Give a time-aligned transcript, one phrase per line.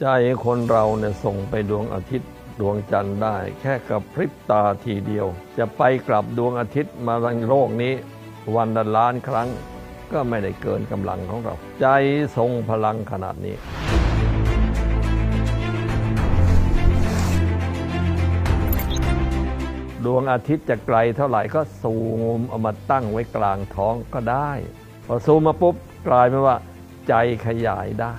[0.00, 0.08] ใจ
[0.44, 5.26] คนเราเนี่ยส่งไปดวงอาทิตย์ดวงจันทร์ได้ แค่กับพริบตาทีเดียว
[5.58, 7.94] จะไปกลับดวงอาทิตย์มาทางโลกนี้
[8.56, 9.48] วันละล้านครั้ง
[10.12, 11.86] ก็ไม่ได้เกินกำลังของเรา ใจ
[12.36, 13.56] ทรงพลังขนาดนี้
[20.04, 21.94] ดวงอาทิตย์จะไกลเท่าไหร่ก็ซู
[22.38, 24.50] มเอามาตั้งไว้กลางท้องก็ได้
[25.06, 25.74] พอซูมมาปุ๊บ
[26.08, 26.56] กลายเป็นว่า
[27.08, 27.14] ใจ
[27.46, 28.14] ขยายได้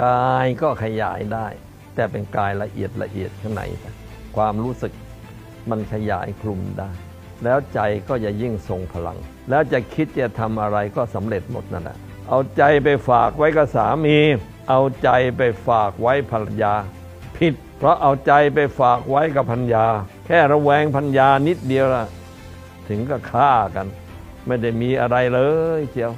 [0.00, 1.46] กายก็ขยายได้
[1.94, 3.62] แต่เป็นกายละเอียดละเอียดข้างใน
[4.36, 4.92] ความรู้สึก
[5.70, 6.90] มันขยายคลุมได้
[7.44, 9.18] แล้วใจก็จะยิ่งทรงพลัง
[9.50, 11.96] แล้วจะคิดจะทำอะไรก็สำเร็จหมดนั่นแหละ
[12.28, 14.18] เอาใจไปฝากไว้กับสามี
[14.68, 16.74] เอาใจไปฝากไว้ภรรยา
[17.36, 19.86] ผิด เพราะเอาใจไปฝากไว้กับพัญญา
[20.26, 22.06] แค่ระแวงพัญญานิดเดียวละ
[22.88, 23.86] ถึงก็ฆ่ากัน
[24.46, 25.40] ไม่ได้มีอะไรเล
[25.78, 26.12] ยเจียว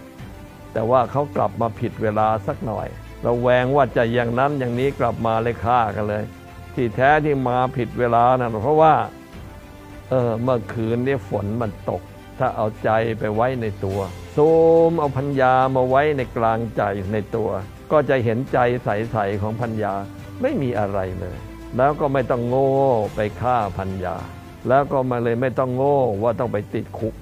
[0.72, 2.88] แต่ว่าเขากลับมาผิดเวลาสักหน่อย
[3.26, 6.24] ระแวงว่าจะอย่างนั้นอย่างนี้กลับมาเลยฆ่ากันเลย
[6.74, 8.94] ที่แท้ที่มาผิดเวลานะเพราะว่า
[10.10, 12.02] เออเมื่อคืนนี้ฝนมันตก
[12.38, 14.00] ถ้าเอาใจไปไว้ในตัว
[14.36, 14.48] ซู
[14.90, 17.50] มเอาพัญญามาไว้ในกลางใจในตัว
[17.92, 19.94] ก็จะเห็นใจใสๆของพัญญา
[20.42, 21.36] ไม่มีอะไรเลย
[21.76, 22.72] แล้วก็ไม่ต้องโง่
[23.14, 24.16] ไปฆ่าพัญญา
[24.68, 27.14] แล้วก็มาเลยไม่ต้องโง่ว่าต้องไปติดคุก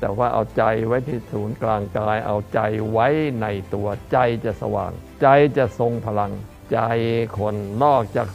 [0.00, 3.08] แต่ว่าเอาใจไว้ที่ศูนย์กลางกาย เอาใจไว้
[3.42, 4.92] ในตัวใจจะสว่าง
[5.22, 5.26] ใจ
[5.56, 6.32] จะทรงพลัง
[6.72, 6.78] ใจ
[7.38, 8.28] คนนอกจาก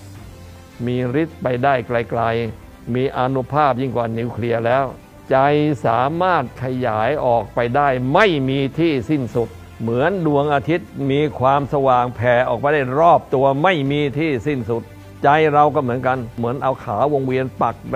[0.85, 4.85] มีฤทธิ์ไปได้ไกลๆ มีอนุภาพยิ่งกว่านิวเคลียร์แล้ว
[5.31, 5.37] ใจ
[5.85, 9.49] สามารถขยายออกไปได้ ไม่มีที่สิ้นสุด
[9.81, 14.83] เหมือนดวงอาทิตย์มีความสว่างแผ่ออกไปได้รอบตัวไม่มีที่สิ้นสุด
[15.23, 17.95] ใจเราก็เหมือนกัน เหมือนเอาขาวงเวียนปักไป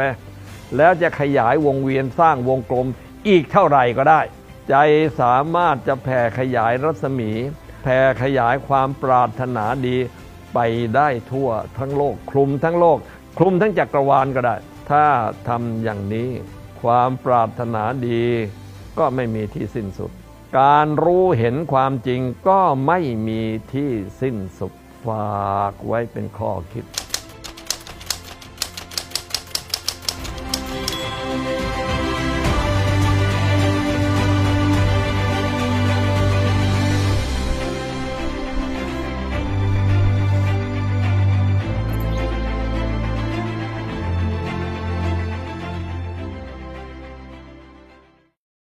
[0.78, 2.88] แล้วจะขยายวงเวียนสร้างวงกลม
[3.28, 4.22] อีกเท่าไหร่ก็ได้
[4.70, 4.76] ใจ
[5.20, 7.32] สามารถจะแผ่ขยายรัศมี
[7.84, 9.98] แผ่ขยายความปรารถนาดี
[10.54, 10.60] ไป
[10.96, 12.98] ได้ทั่วทั้งโลก คลุมทั้งโลก
[13.38, 14.56] คลุมทั้งจักรวาลก็ได้
[14.90, 15.06] ถ้า
[15.48, 16.30] ทำอย่างนี้
[16.82, 18.24] ความปรารถนาดี
[19.00, 20.12] ก็ไม่มีที่สิ้นสุด
[20.60, 23.42] การรู้เห็นความจริงก็ไม่มี
[23.74, 24.74] ที่สิ้นสุด
[25.06, 26.86] ฝากไว้เป็นข้อคิด